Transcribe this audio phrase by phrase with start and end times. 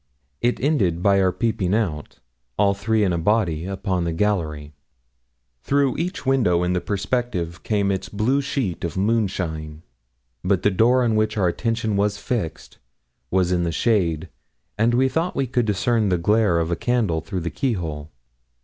[0.41, 2.21] It ended by our peeping out,
[2.57, 4.73] all three in a body, upon the gallery.
[5.61, 9.83] Through each window in the perspective came its blue sheet of moonshine;
[10.43, 12.79] but the door on which our attention was fixed
[13.29, 14.27] was in the shade,
[14.75, 18.09] and we thought we could discern the glare of a candle through the key hole.